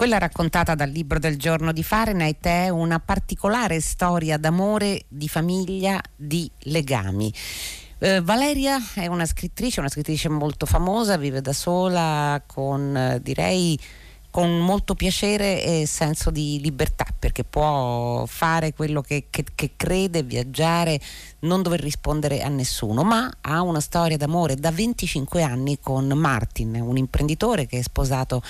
[0.00, 6.00] Quella raccontata dal libro del giorno di Fahrenheit è una particolare storia d'amore, di famiglia,
[6.16, 7.30] di legami.
[7.98, 13.78] Eh, Valeria è una scrittrice, una scrittrice molto famosa, vive da sola con, eh, direi,
[14.30, 20.22] con molto piacere e senso di libertà perché può fare quello che, che, che, crede,
[20.22, 20.98] viaggiare,
[21.40, 26.80] non dover rispondere a nessuno, ma ha una storia d'amore da 25 anni con Martin,
[26.80, 28.42] un imprenditore che è sposato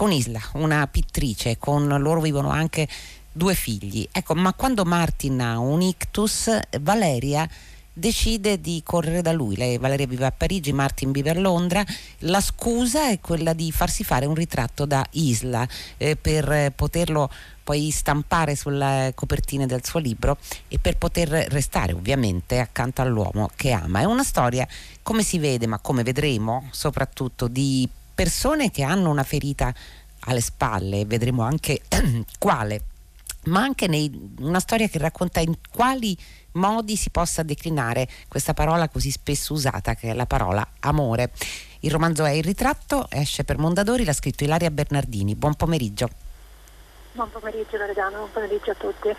[0.00, 2.88] con Isla, una pittrice, con loro vivono anche
[3.30, 4.08] due figli.
[4.10, 7.46] Ecco, ma quando Martin ha un ictus, Valeria
[7.92, 9.56] decide di correre da lui.
[9.56, 11.84] Lei, Valeria vive a Parigi, Martin vive a Londra.
[12.20, 15.68] La scusa è quella di farsi fare un ritratto da Isla
[15.98, 17.30] eh, per poterlo
[17.62, 23.72] poi stampare sulle copertine del suo libro e per poter restare ovviamente accanto all'uomo che
[23.72, 24.00] ama.
[24.00, 24.66] È una storia,
[25.02, 27.86] come si vede, ma come vedremo, soprattutto di
[28.20, 29.72] persone che hanno una ferita
[30.26, 31.80] alle spalle, vedremo anche
[32.38, 32.82] quale,
[33.44, 36.14] ma anche nei, una storia che racconta in quali
[36.52, 41.30] modi si possa declinare questa parola così spesso usata che è la parola amore.
[41.80, 45.34] Il romanzo è Il ritratto, esce per Mondadori, l'ha scritto Ilaria Bernardini.
[45.34, 46.10] Buon pomeriggio.
[47.12, 49.16] Buon pomeriggio Loredano, buon pomeriggio a tutti.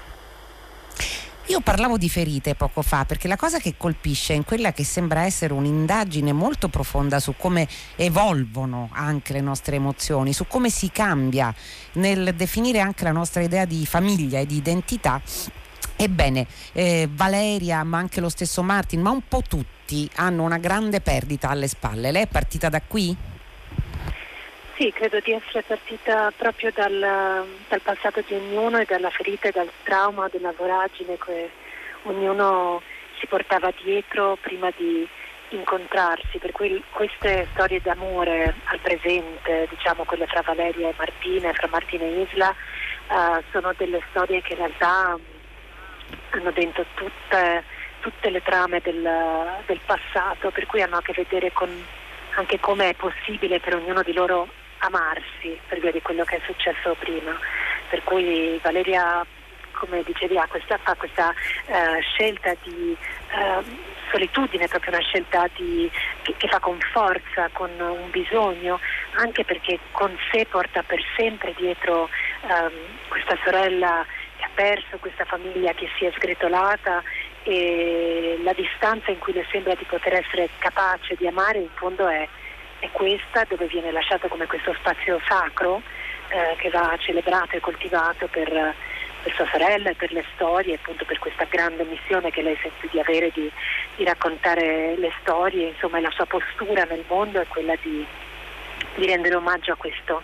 [1.52, 5.24] Io parlavo di ferite poco fa perché la cosa che colpisce è quella che sembra
[5.24, 11.54] essere un'indagine molto profonda su come evolvono anche le nostre emozioni, su come si cambia
[11.96, 15.22] nel definire anche la nostra idea di famiglia e di identità.
[15.98, 21.02] Ebbene, eh, Valeria, ma anche lo stesso Martin, ma un po' tutti hanno una grande
[21.02, 22.12] perdita alle spalle.
[22.12, 23.14] Lei è partita da qui?
[24.82, 29.52] Sì, credo di essere partita proprio dal, dal, passato di ognuno e dalla ferita e
[29.52, 31.52] dal trauma della voragine che
[32.06, 32.82] ognuno
[33.20, 35.08] si portava dietro prima di
[35.50, 41.68] incontrarsi, per cui queste storie d'amore al presente, diciamo quelle fra Valeria e Martina, fra
[41.70, 45.16] Martina e Isla, uh, sono delle storie che in realtà
[46.32, 47.64] hanno dentro tutte,
[48.00, 49.08] tutte le trame del,
[49.68, 51.69] del passato, per cui hanno a che vedere con
[52.36, 54.48] anche come è possibile per ognuno di loro
[54.81, 57.38] amarsi per via di quello che è successo prima.
[57.90, 59.25] Per cui Valeria,
[59.72, 62.96] come dicevi, ha questa, fa questa uh, scelta di
[63.34, 63.64] uh,
[64.12, 65.90] solitudine, proprio una scelta di,
[66.22, 68.80] che, che, fa con forza, con un bisogno,
[69.16, 72.09] anche perché con sé porta per sempre dietro
[72.42, 72.72] um,
[73.08, 74.06] questa sorella
[74.38, 77.03] che ha perso, questa famiglia che si è sgretolata
[77.44, 82.08] e la distanza in cui le sembra di poter essere capace di amare in fondo
[82.08, 82.28] è
[82.81, 85.81] è questa dove viene lasciato come questo spazio sacro
[86.30, 91.06] eh, che va celebrato e coltivato per, per, sua sorella e per le storie, appunto
[91.06, 93.50] per questa grande missione che lei sente di avere di,
[93.96, 98.03] di raccontare le storie, insomma la sua postura nel mondo è quella di,
[98.96, 100.24] di rendere omaggio a questo.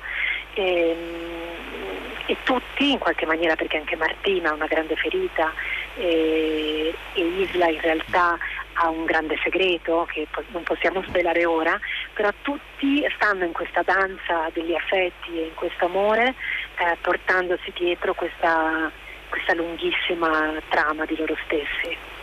[0.54, 5.54] E, ehm, e, tutti in qualche maniera, perché anche Martina ha una grande ferita
[5.96, 8.38] e, e Isla in realtà
[8.80, 11.80] ha un grande segreto che non possiamo svelare ora,
[12.14, 16.36] però tutti stanno in questa danza degli affetti e in questo amore
[16.78, 18.92] eh, portandosi dietro questa,
[19.30, 22.16] questa lunghissima trama di loro stessi.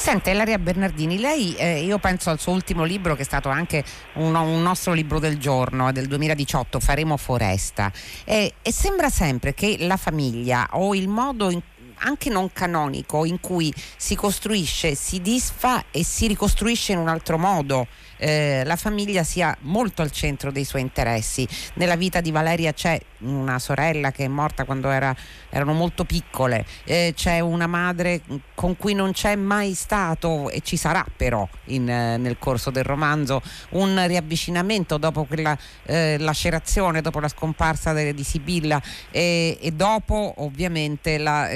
[0.00, 3.84] Sente, Ilaria Bernardini, lei, eh, io penso al suo ultimo libro che è stato anche
[4.14, 7.92] un, un nostro libro del giorno, del 2018, Faremo Foresta,
[8.24, 11.60] e, e sembra sempre che la famiglia o il modo in
[12.00, 17.38] anche non canonico in cui si costruisce, si disfa e si ricostruisce in un altro
[17.38, 17.86] modo.
[18.16, 21.48] Eh, la famiglia sia molto al centro dei suoi interessi.
[21.74, 25.14] Nella vita di Valeria c'è una sorella che è morta quando era,
[25.48, 28.22] erano molto piccole, eh, c'è una madre
[28.54, 32.84] con cui non c'è mai stato e ci sarà però in, eh, nel corso del
[32.84, 38.80] romanzo un riavvicinamento dopo quella eh, lacerazione, dopo la scomparsa de, di Sibilla
[39.10, 41.48] e, e, dopo ovviamente la,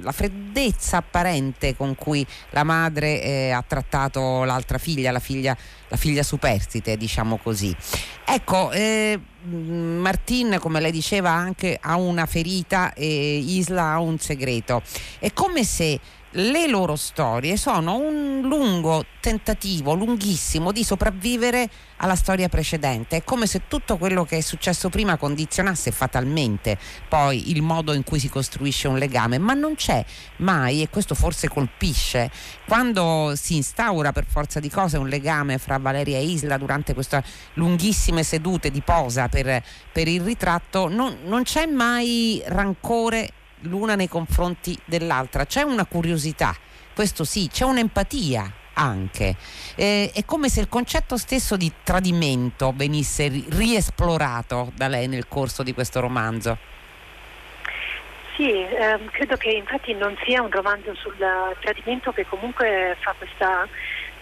[0.00, 5.56] la, freddezza apparente con cui la madre eh, ha trattato l'altra figlia, la figlia,
[5.88, 7.74] la figlia superstite diciamo così.
[8.24, 14.82] Ecco, eh, Martin, come lei diceva, anche ha una ferita e Isla ha un segreto.
[15.18, 15.98] È come se
[16.32, 21.68] le loro storie sono un lungo tentativo, lunghissimo, di sopravvivere
[21.98, 23.18] alla storia precedente.
[23.18, 28.02] È come se tutto quello che è successo prima condizionasse fatalmente poi il modo in
[28.02, 30.04] cui si costruisce un legame, ma non c'è
[30.36, 32.30] mai, e questo forse colpisce,
[32.66, 37.22] quando si instaura per forza di cose un legame fra Valeria e Isla durante queste
[37.54, 39.62] lunghissime sedute di posa per,
[39.92, 43.30] per il ritratto, non, non c'è mai rancore
[43.62, 45.46] l'una nei confronti dell'altra.
[45.46, 46.54] C'è una curiosità,
[46.94, 49.36] questo sì, c'è un'empatia anche.
[49.76, 55.62] Eh, è come se il concetto stesso di tradimento venisse riesplorato da lei nel corso
[55.62, 56.70] di questo romanzo.
[58.36, 61.14] Sì, ehm, credo che infatti non sia un romanzo sul
[61.60, 63.68] tradimento che comunque fa questa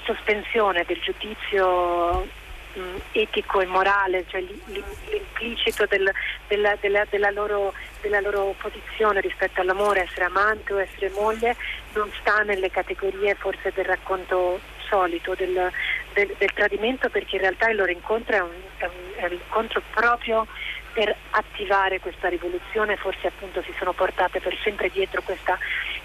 [0.02, 2.26] sospensione del giudizio
[2.74, 2.80] mh,
[3.12, 6.10] etico e morale, cioè l'implicito del,
[6.48, 11.56] della, della, della, loro, della, loro, posizione rispetto all'amore, essere amante o essere moglie,
[11.94, 15.70] non sta nelle categorie forse del racconto solito del,
[16.12, 19.32] del, del tradimento perché in realtà il loro incontro è un, è un, è un
[19.32, 20.46] incontro proprio
[20.92, 25.56] per attivare questa rivoluzione, forse appunto si sono portate per sempre dietro questa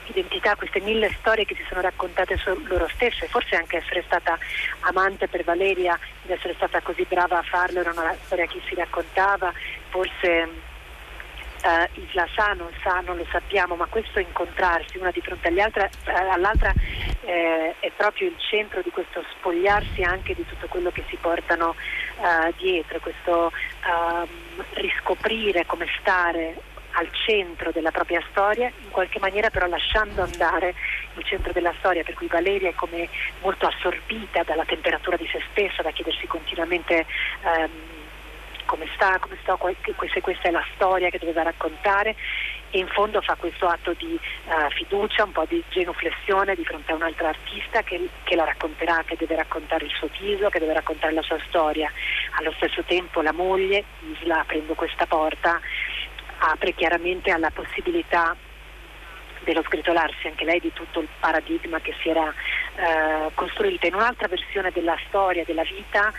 [0.05, 4.37] identità, queste mille storie che si sono raccontate su loro stesse, forse anche essere stata
[4.81, 8.75] amante per Valeria, ed essere stata così brava a farlo era una storia che si
[8.75, 9.51] raccontava,
[9.89, 10.73] forse
[11.65, 16.11] Uh, Isla sa, non sa, non lo sappiamo, ma questo incontrarsi una di fronte uh,
[16.11, 16.71] all'altra
[17.21, 21.69] eh, è proprio il centro di questo spogliarsi anche di tutto quello che si portano
[21.69, 23.51] uh, dietro, questo
[23.83, 24.27] ehm,
[24.73, 26.55] riscoprire come stare
[26.91, 30.75] al centro della propria storia, in qualche maniera però lasciando andare
[31.15, 33.09] il centro della storia, per cui Valeria è come
[33.41, 37.05] molto assorbita dalla temperatura di se stessa, da chiedersi continuamente
[37.41, 37.69] ehm,
[38.65, 39.57] come sta, come sta,
[40.13, 42.15] se questa è la storia che doveva raccontare
[42.71, 46.91] e in fondo fa questo atto di uh, fiducia, un po' di genuflessione di fronte
[46.91, 50.73] a un'altra artista che, che, la racconterà, che deve raccontare il suo viso, che deve
[50.73, 51.89] raccontare la sua storia.
[52.39, 55.59] Allo stesso tempo la moglie, Isla, aprendo questa porta,
[56.39, 58.35] apre chiaramente alla possibilità
[59.45, 62.33] dello sgretolarsi anche lei di tutto il paradigma che si era
[62.75, 63.87] eh, costruito.
[63.87, 66.11] In un'altra versione della storia, della vita,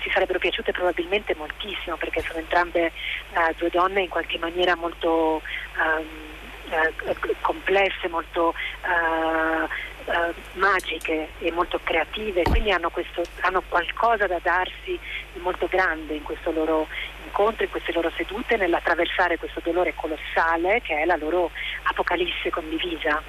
[0.00, 5.42] ci sarebbero piaciute probabilmente moltissimo perché sono entrambe eh, due donne in qualche maniera molto
[5.76, 6.30] ehm,
[6.70, 14.98] eh, complesse, molto eh, magiche e molto creative, quindi hanno, questo, hanno qualcosa da darsi
[15.32, 16.88] di molto grande in questo loro
[17.24, 21.50] incontro, in queste loro sedute, nell'attraversare questo dolore colossale che è la loro
[21.84, 23.22] apocalisse condivisa.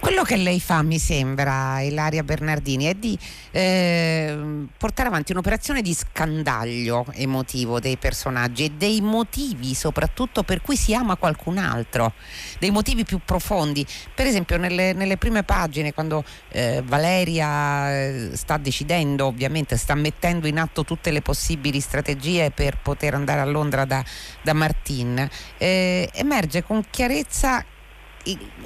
[0.00, 3.18] Quello che lei fa, mi sembra, Ilaria Bernardini, è di
[3.50, 10.76] eh, portare avanti un'operazione di scandaglio emotivo dei personaggi e dei motivi soprattutto per cui
[10.76, 12.14] si ama qualcun altro,
[12.58, 13.86] dei motivi più profondi.
[14.14, 20.46] Per esempio nelle, nelle prime pagine, quando eh, Valeria eh, sta decidendo, ovviamente sta mettendo
[20.46, 24.02] in atto tutte le possibili strategie per poter andare a Londra da,
[24.40, 27.62] da Martin, eh, emerge con chiarezza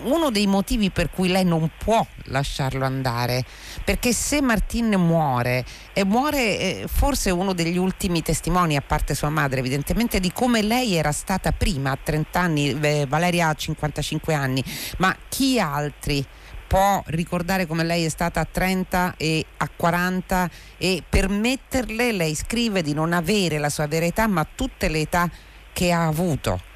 [0.03, 3.45] uno dei motivi per cui lei non può lasciarlo andare,
[3.85, 9.31] perché se Martin muore, e muore eh, forse uno degli ultimi testimoni, a parte sua
[9.31, 14.35] madre evidentemente, di come lei era stata prima a 30 anni, eh, Valeria ha 55
[14.35, 14.63] anni,
[14.99, 16.27] ma chi altri?
[16.67, 22.83] può ricordare come lei è stata a 30 e a 40 e permetterle, lei scrive,
[22.83, 25.31] di non avere la sua vera età, ma tutte le età
[25.73, 26.73] che ha avuto.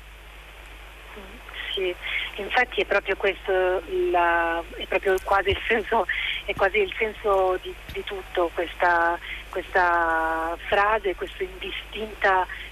[2.41, 6.07] Infatti è proprio questo la, è proprio quasi il senso,
[6.57, 9.19] quasi il senso di, di, tutto questa,
[9.51, 11.45] questa frase, questo,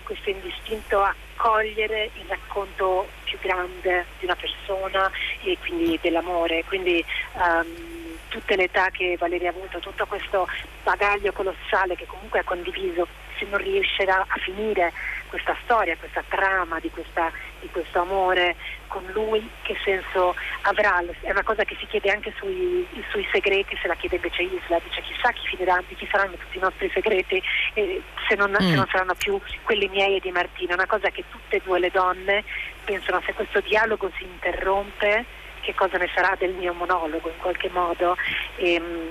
[0.04, 5.10] questo indistinto accogliere il racconto più grande di una persona
[5.42, 6.64] e quindi dell'amore.
[6.64, 7.04] Quindi,
[7.34, 7.94] um,
[8.28, 10.46] tutte le età che Valeria ha avuto, tutto questo
[10.82, 13.06] bagaglio colossale che comunque ha condiviso,
[13.38, 14.92] se non riuscirà a finire
[15.28, 17.30] questa storia, questa trama di, questa,
[17.66, 18.56] di, questo amore
[18.88, 21.02] con lui, che senso avrà?
[21.20, 24.80] È una cosa che si chiede anche sui, sui segreti, se la chiede invece Isla,
[24.82, 27.42] dice chissà chi finirà, di chi saranno tutti i nostri segreti
[27.74, 28.68] eh, se, non, mm.
[28.68, 31.62] se, non, saranno più quelli miei e di Martina, è una cosa che tutte e
[31.64, 32.44] due le donne
[32.84, 35.24] pensano se questo dialogo si interrompe
[35.60, 38.16] che cosa ne sarà del mio monologo in qualche modo
[38.56, 39.08] e, ehm,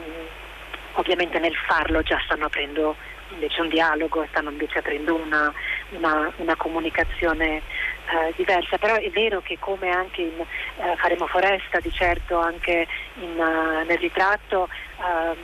[0.94, 2.96] ovviamente nel farlo già stanno aprendo
[3.30, 5.52] invece un dialogo, stanno invece aprendo una,
[5.90, 7.62] una, una comunicazione
[8.08, 12.88] eh, diversa, però è vero che come anche in eh, Faremo Foresta, di certo anche
[13.16, 15.38] in, uh, nel ritratto, um,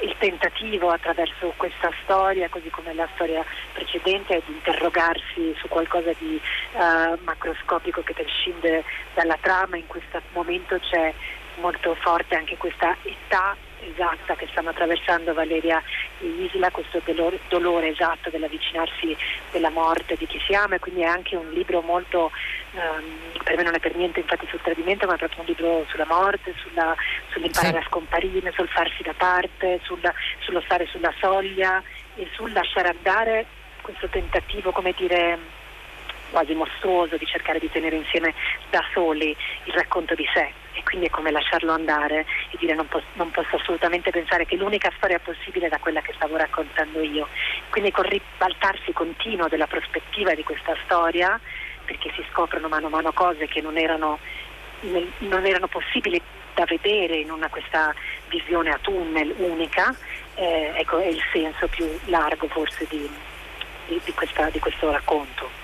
[0.00, 6.12] il tentativo attraverso questa storia, così come la storia precedente, è di interrogarsi su qualcosa
[6.18, 6.40] di
[6.72, 8.84] uh, macroscopico che prescinde
[9.14, 11.12] dalla trama, in questo momento c'è
[11.60, 13.54] molto forte anche questa età
[13.90, 15.82] esatta che stanno attraversando Valeria
[16.20, 19.16] e Isla, questo dolore, dolore esatto dell'avvicinarsi
[19.50, 22.30] della morte di chi si ama e quindi è anche un libro molto,
[22.72, 25.84] um, per me non è per niente infatti sul tradimento, ma è proprio un libro
[25.88, 26.94] sulla morte, sulla,
[27.30, 27.84] sull'imparare sì.
[27.84, 31.82] a scomparire, sul farsi da parte, sulla, sullo stare sulla soglia
[32.14, 33.46] e sul lasciare andare
[33.80, 35.38] questo tentativo, come dire,
[36.30, 38.32] quasi mostruoso di cercare di tenere insieme
[38.70, 42.88] da soli il racconto di sé e quindi è come lasciarlo andare e dire non,
[42.88, 47.28] posso, non posso assolutamente pensare che l'unica storia possibile è quella che stavo raccontando io.
[47.70, 51.38] Quindi col ribaltarsi continuo della prospettiva di questa storia,
[51.84, 54.18] perché si scoprono mano a mano cose che non erano,
[55.18, 56.20] non erano possibili
[56.54, 57.94] da vedere in una, questa
[58.28, 59.94] visione a tunnel unica,
[60.34, 63.08] eh, ecco, è il senso più largo forse di,
[63.86, 65.61] di, di, questa, di questo racconto.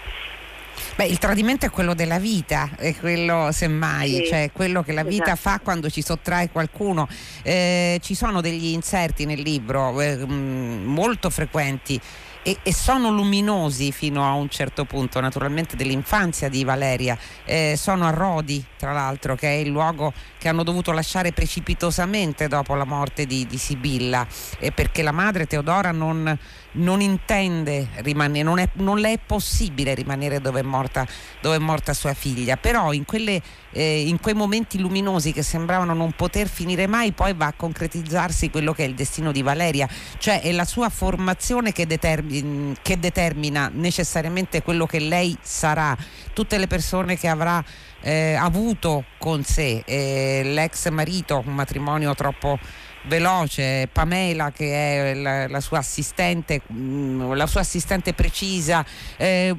[0.99, 5.05] Beh, il tradimento è quello della vita, è quello semmai, sì, cioè quello che la
[5.05, 5.51] vita esatto.
[5.51, 7.07] fa quando ci sottrae qualcuno.
[7.45, 12.01] Eh, ci sono degli inserti nel libro eh, molto frequenti
[12.43, 17.19] e, e, sono luminosi fino a un certo punto, naturalmente dell'infanzia di Valeria.
[17.45, 22.49] Eh, sono a Rodi, tra l'altro, che è il luogo che hanno dovuto lasciare precipitosamente
[22.49, 24.27] dopo la morte di, di Sibilla,
[24.59, 26.39] eh, perché la madre Teodora non,
[26.73, 31.07] non intende rimanere, non, è, non, le è possibile rimanere dove è morta,
[31.41, 33.43] dove è morta sua figlia, però in, quelle,
[33.79, 38.51] eh, in, quei momenti luminosi che sembravano non poter finire mai, poi va a concretizzarsi
[38.51, 42.99] quello che è il destino di Valeria, cioè è la sua formazione che, determina, che
[42.99, 45.97] determina necessariamente quello che lei sarà,
[46.33, 47.65] tutte le persone che avrà
[48.01, 52.59] eh, avuto con sé, eh, l'ex marito, un matrimonio troppo
[53.05, 58.85] veloce, Pamela che è la, la sua assistente, mm, la sua assistente precisa,
[59.17, 59.55] eh,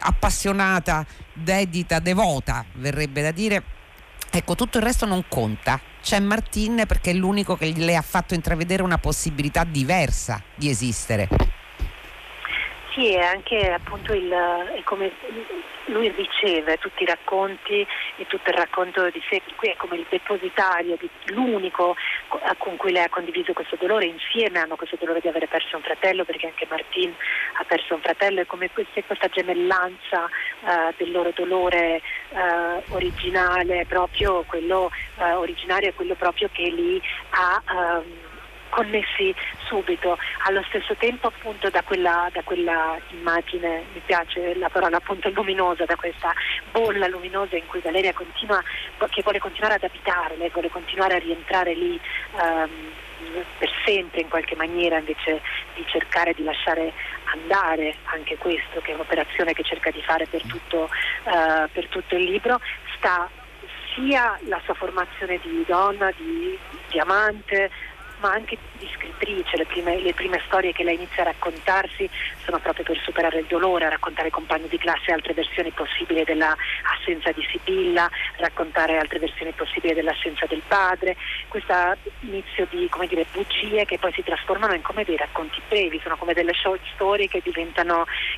[0.00, 3.62] appassionata, dedita, devota, verrebbe da dire.
[4.30, 5.80] Ecco, tutto il resto non conta.
[6.02, 11.28] C'è Martin perché è l'unico che le ha fatto intravedere una possibilità diversa di esistere.
[12.98, 15.12] Sì, è anche appunto il, è come
[15.84, 17.86] lui riceve tutti i racconti
[18.16, 21.94] e tutto il racconto di sé, qui è come il depositario, di, l'unico
[22.56, 25.82] con cui lei ha condiviso questo dolore, insieme hanno questo dolore di avere perso un
[25.82, 27.14] fratello, perché anche Martin
[27.60, 30.24] ha perso un fratello, è come questa, questa gemellanza
[30.62, 37.00] uh, del loro dolore uh, originale, proprio quello uh, originario è quello proprio che lì
[37.30, 37.62] ha...
[37.72, 38.26] Um,
[38.70, 39.34] connessi
[39.66, 40.16] subito,
[40.48, 45.84] allo stesso tempo appunto da quella, da quella, immagine, mi piace la parola appunto luminosa,
[45.84, 46.32] da questa
[46.72, 48.62] bolla luminosa in cui Valeria continua,
[49.10, 52.00] che vuole continuare ad abitare, lei vuole continuare a rientrare lì
[52.32, 52.70] um,
[53.58, 55.42] per sempre in qualche maniera invece
[55.74, 60.42] di cercare di lasciare andare anche questo, che è un'operazione che cerca di fare per
[60.46, 60.88] tutto,
[61.24, 62.58] uh, per tutto il libro,
[62.96, 63.28] sta
[63.94, 66.56] sia la sua formazione di donna, di,
[66.88, 67.70] di amante,
[68.18, 72.08] ma anche di scrittrice, le prime, le prime, storie che lei inizia a raccontarsi
[72.44, 77.32] sono proprio per superare il dolore, a raccontare compagni di classe altre versioni possibili dell'assenza
[77.32, 81.16] di Sibilla, raccontare altre versioni possibili dell'assenza del padre,
[81.48, 81.74] questo
[82.20, 86.34] inizio di dire, bugie che poi si trasformano in come dei racconti brevi, sono come
[86.34, 87.42] delle short story che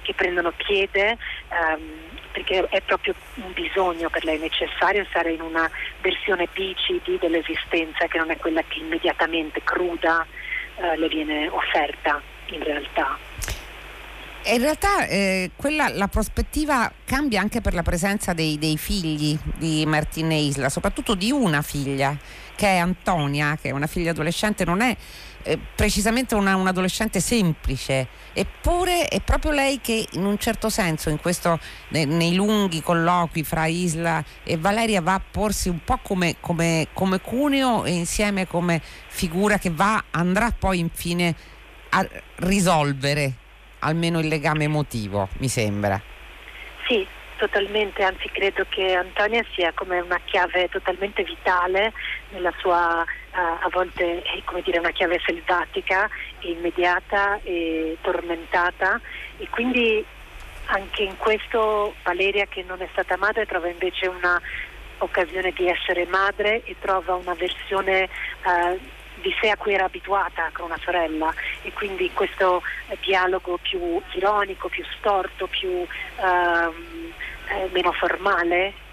[0.03, 1.17] che prendono piede.
[1.49, 5.71] Um, perché è proprio un bisogno per lei necessario stare in una
[6.01, 10.27] versione BCD dell'esistenza che non è quella che immediatamente cruda
[10.77, 13.19] eh, le viene offerta in realtà.
[14.45, 19.85] in realtà eh, quella, la prospettiva cambia anche per la presenza dei, dei figli di
[19.87, 22.17] Martina Isla, soprattutto di una figlia
[22.55, 24.95] che è Antonia, che è una figlia adolescente, non è
[25.43, 31.11] eh, precisamente una, un adolescente semplice, eppure è proprio lei che in un certo senso
[31.11, 35.99] in questo, nei, nei, lunghi colloqui fra Isla e Valeria va a porsi un po'
[36.03, 41.35] come, come, come cuneo e insieme come figura che va, andrà poi infine
[41.91, 42.07] a
[42.37, 43.33] risolvere
[43.81, 46.01] almeno il legame emotivo, mi sembra.
[46.87, 47.07] Sì,
[47.37, 51.93] totalmente, anzi credo che Antonia sia come una chiave totalmente vitale
[52.31, 56.09] nella sua a volte è come dire una chiave selvatica,
[56.41, 59.01] immediata e tormentata.
[59.39, 60.05] E quindi
[60.67, 64.41] anche in questo Valeria che non è stata madre trova invece una
[64.99, 68.09] occasione di essere madre e trova una versione
[68.45, 68.79] uh,
[69.21, 71.33] di sé a cui era abituata con una sorella.
[71.63, 72.63] E quindi questo
[73.01, 75.87] dialogo più ironico, più storto, più uh,
[77.49, 78.89] eh, meno formale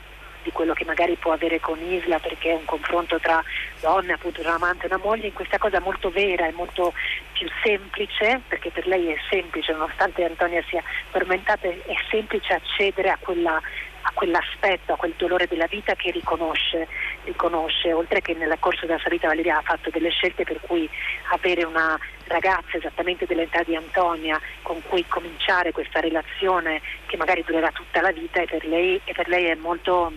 [0.47, 3.43] di quello che magari può avere con Isla perché è un confronto tra
[3.81, 6.93] donne, appunto un amante e una moglie, in questa cosa molto vera e molto
[7.33, 13.17] più semplice, perché per lei è semplice, nonostante Antonia sia tormentata, è semplice accedere a
[13.19, 13.61] quella
[14.07, 16.87] a quell'aspetto, a quel dolore della vita che riconosce,
[17.25, 20.89] riconosce, oltre che nel corso della sua vita Valeria ha fatto delle scelte per cui
[21.31, 27.69] avere una ragazza esattamente dell'età di Antonia con cui cominciare questa relazione che magari durerà
[27.71, 30.13] tutta la vita e per lei, e per lei è molto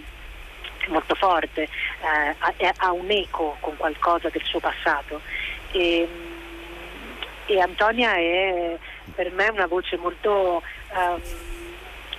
[0.88, 5.20] molto forte, eh, ha un eco con qualcosa del suo passato.
[5.72, 6.08] E,
[7.46, 8.76] e Antonia è
[9.14, 10.62] per me una voce molto
[10.94, 11.20] um,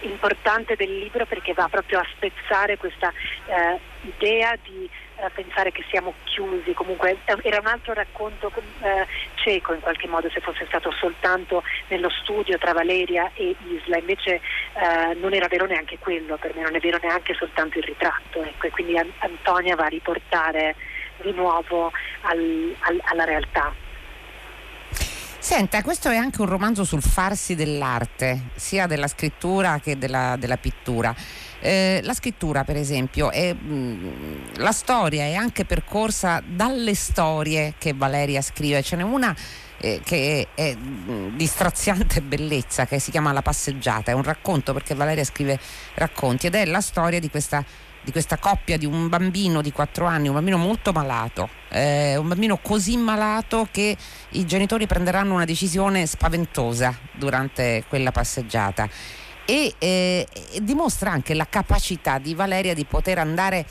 [0.01, 3.12] importante del libro perché va proprio a spezzare questa
[3.46, 4.89] eh, idea di
[5.30, 8.51] pensare che siamo chiusi, comunque era un altro racconto
[8.82, 13.98] eh, cieco in qualche modo se fosse stato soltanto nello studio tra Valeria e Isla,
[13.98, 17.84] invece eh, non era vero neanche quello, per me non è vero neanche soltanto il
[17.84, 20.75] ritratto, ecco, e quindi Antonia va a riportare
[21.22, 23.74] di nuovo al, al, alla realtà.
[25.43, 30.57] Senta, questo è anche un romanzo sul farsi dell'arte, sia della scrittura che della, della
[30.57, 31.15] pittura.
[31.60, 37.74] Eh, la scrittura, per esempio, è, mh, mm, la storia è anche percorsa dalle storie
[37.79, 38.83] che Valeria scrive.
[38.83, 39.36] Ce n'è una
[39.79, 44.12] eh, che è, è mm, di straziante bellezza, che si chiama La passeggiata.
[44.12, 45.60] È un racconto perché Valeria scrive
[45.95, 47.65] racconti ed è la storia di questa
[48.03, 52.27] di questa coppia di un bambino di 4 anni, un bambino molto malato, eh, un
[52.27, 53.96] bambino così malato che
[54.29, 58.89] i genitori prenderanno una decisione spaventosa durante quella passeggiata.
[59.46, 60.27] E, eh,
[60.62, 63.65] dimostra anche la capacità di Valeria di poter andare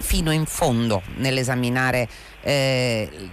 [0.00, 2.08] fino in fondo nell'esaminare
[2.42, 3.30] eh,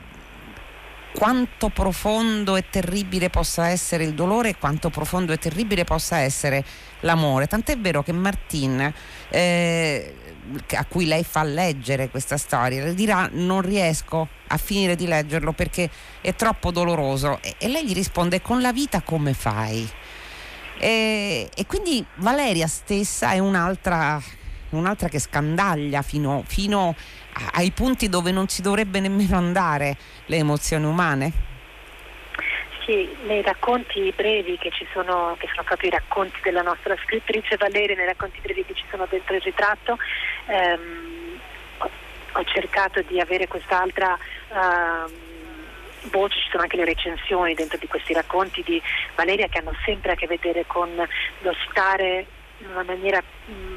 [1.16, 6.64] quanto profondo e terribile possa essere il dolore e quanto profondo e terribile possa essere
[7.00, 7.48] l'amore.
[7.48, 8.94] Tant'è vero che Martin,
[9.30, 10.16] eh,
[10.76, 15.54] a cui lei fa leggere questa storia, le dirà non riesco a finire di leggerlo
[15.54, 19.90] perché è troppo doloroso e, e lei gli risponde con la vita come fai?
[20.78, 24.22] E, e quindi Valeria stessa è un'altra,
[24.70, 26.96] un'altra che scandaglia fino, fino
[27.54, 31.54] ai punti dove non si dovrebbe nemmeno andare le emozioni umane?
[32.86, 37.58] Sì, nei racconti brevi che ci sono, che sono proprio i racconti della nostra scrittrice
[37.58, 39.98] Valeria, nei racconti brevi che ci sono dentro il ritratto,
[40.46, 41.40] ehm,
[41.80, 44.16] ho, cercato di avere quest'altra
[44.50, 45.12] ehm,
[46.12, 48.80] voce, ci sono anche le recensioni dentro di questi racconti di
[49.16, 52.28] Valeria che hanno sempre a che vedere con lo stare
[52.60, 53.75] in una maniera mh,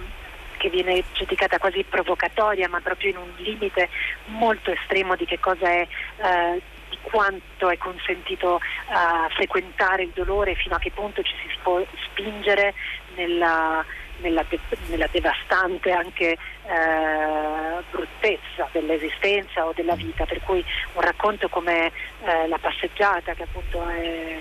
[0.58, 3.88] che viene giudicata quasi provocatoria, ma proprio in un limite
[4.26, 5.80] molto estremo di che cosa è.
[6.16, 11.48] Eh, di quanto è consentito uh, frequentare il dolore, fino a che punto ci si
[11.62, 12.72] può spingere
[13.14, 13.84] nella,
[14.18, 20.64] nella, de- nella devastante anche eh, bruttezza dell'esistenza o della vita, per cui
[20.95, 21.86] un racconto come
[22.25, 24.36] eh, La passeggiata, che appunto è,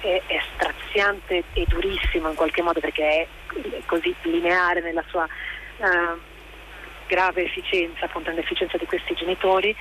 [0.00, 3.26] è, è, straziante e durissimo in qualche modo perché è
[3.86, 6.28] così lineare nella sua eh,
[7.10, 9.74] grave efficienza, appunto nell'efficienza di questi genitori,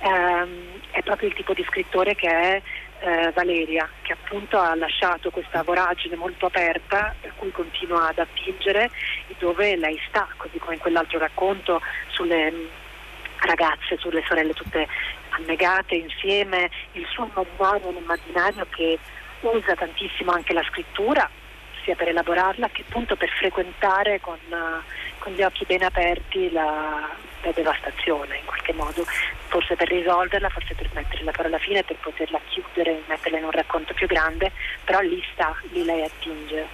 [0.00, 2.62] ehm, è proprio il tipo di scrittore che è
[3.04, 8.90] eh, Valeria, che appunto ha lasciato questa voragine molto aperta per cui continua ad attingere
[9.28, 12.66] e dove lei sta, così come in quell'altro racconto sulle mm,
[13.40, 14.88] ragazze, sulle sorelle tutte
[15.30, 18.98] annegate insieme, il suo immaginario immaginario che
[19.40, 21.28] usa tantissimo anche la scrittura,
[21.84, 24.80] sia per elaborarla che appunto per frequentare con, uh,
[25.24, 27.08] con gli occhi ben aperti la,
[27.42, 29.06] la devastazione in qualche modo,
[29.48, 33.50] forse per risolverla, forse per mettere la parola fine, per poterla chiudere, metterla in un
[33.50, 34.52] racconto più grande,
[34.84, 36.66] però lì sta, lì lei attinge.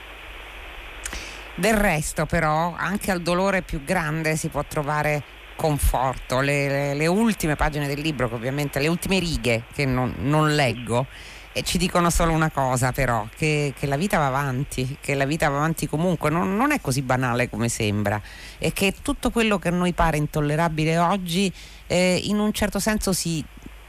[1.55, 5.23] Del resto però anche al dolore più grande si può trovare
[5.55, 10.13] conforto, le, le, le ultime pagine del libro, che ovviamente le ultime righe che non,
[10.19, 11.07] non leggo,
[11.53, 15.25] e ci dicono solo una cosa però, che, che, la vita va avanti, che la
[15.25, 18.21] vita va avanti comunque, non, non, è così banale come sembra
[18.59, 21.53] e che tutto quello che a noi pare intollerabile oggi
[21.87, 23.45] eh, in un certo senso si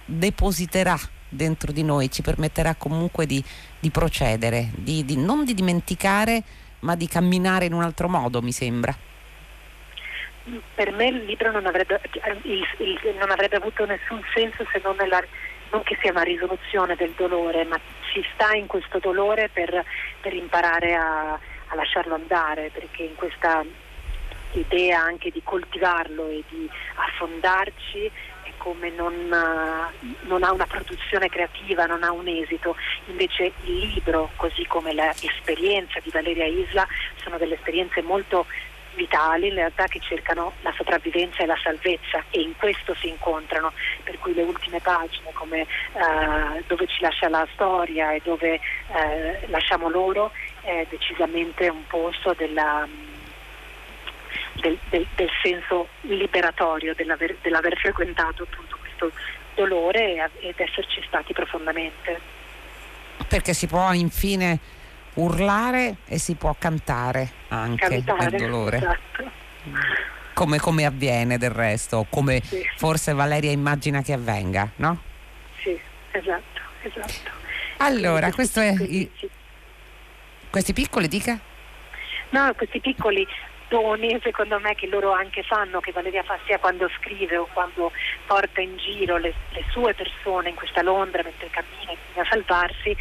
[0.05, 0.97] depositerà
[1.29, 3.43] dentro di noi, ci permetterà comunque di,
[3.79, 6.43] di procedere, di, di, non di dimenticare
[6.79, 8.93] ma di camminare in un altro modo mi sembra.
[10.73, 12.01] Per me il libro non avrebbe,
[12.43, 15.21] il, il, non avrebbe avuto nessun senso se non nella
[15.71, 17.79] non che sia una risoluzione del dolore, ma
[18.13, 19.83] si sta in questo dolore per,
[20.19, 23.63] per imparare a, a lasciarlo andare, perché in questa
[24.53, 28.11] idea anche di coltivarlo e di affondarci
[28.43, 29.13] è come non,
[30.21, 32.75] non, ha una produzione creativa, non ha un esito.
[33.05, 36.85] Invece il libro, così come l'esperienza di Valeria Isla,
[37.23, 38.45] sono delle esperienze molto
[38.95, 43.71] vitali in realtà che cercano la sopravvivenza e la salvezza e in questo si incontrano,
[44.03, 49.47] per cui le ultime pagine come eh, dove ci lascia la storia e dove eh,
[49.47, 52.87] lasciamo loro è decisamente un posto della,
[54.53, 59.11] del, del, del, senso liberatorio dell'aver, dell'aver frequentato appunto questo
[59.55, 62.19] dolore ed esserci stati profondamente.
[63.27, 64.59] Perché si può infine
[65.15, 68.77] urlare e si può cantare anche cantare, nel dolore.
[68.77, 69.39] Esatto.
[70.33, 72.65] Come, come, avviene del resto, come sì.
[72.75, 75.01] forse Valeria immagina che avvenga, no?
[75.61, 75.79] Sì,
[76.11, 77.39] esatto, esatto.
[77.77, 78.71] Allora, questo è...
[78.71, 79.11] I,
[80.49, 81.39] questi piccoli, dica?
[82.29, 83.27] No, questi piccoli
[83.71, 87.93] doni secondo me che loro anche fanno, che Valeria fa sia quando scrive o quando
[88.27, 92.95] porta in giro le, le sue persone in questa Londra mentre cammina a salvarsi,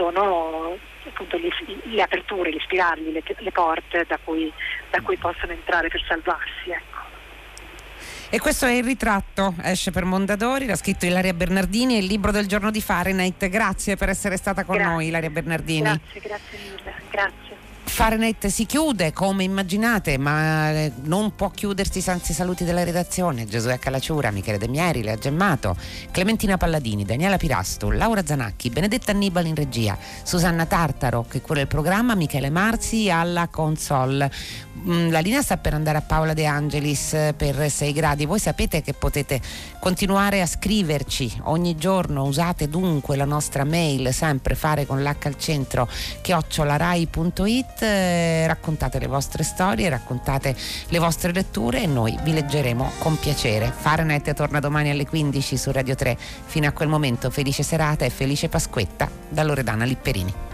[0.00, 1.50] sono appunto gli,
[1.94, 4.50] le aperture, gli spiragli, le, le porte da cui,
[4.90, 6.70] da cui, possono entrare per salvarsi.
[6.70, 6.98] Ecco.
[8.30, 12.46] E questo è il ritratto, esce per Mondadori, l'ha scritto Ilaria Bernardini, il libro del
[12.46, 13.48] giorno di Fahrenheit.
[13.48, 14.92] Grazie per essere stata con grazie.
[14.92, 15.82] noi, Ilaria Bernardini.
[15.82, 16.94] Grazie, grazie mille.
[17.10, 17.49] Grazie.
[18.00, 23.44] Fahrenheit si chiude come immaginate, ma eh, non può chiudersi senza i saluti della redazione.
[23.44, 25.76] Giosuè Calacciura, Michele De Mieri, Lea Gemmato,
[26.10, 31.66] Clementina Palladini, Daniela Pirasto, Laura Zanacchi, Benedetta Annibali in regia, Susanna Tartaro che cura il
[31.66, 34.32] programma, Michele Marzi alla console.
[34.78, 38.24] Mm, la linea sta per andare a Paola De Angelis per 6 gradi.
[38.24, 39.42] Voi sapete che potete
[39.78, 45.36] continuare a scriverci ogni giorno, usate dunque la nostra mail, sempre fare con l'H al
[45.36, 45.86] centro,
[46.22, 50.54] chiocciolarai.it eh, raccontate le vostre storie, raccontate
[50.88, 53.72] le vostre letture e noi vi leggeremo con piacere.
[53.74, 56.16] Fahrenheit torna domani alle 15 su Radio 3.
[56.46, 60.49] Fino a quel momento felice serata e felice Pasquetta da Loredana Lipperini.